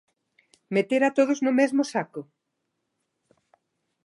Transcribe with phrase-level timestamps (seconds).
[0.75, 2.21] Meter a todos no mesmo saco?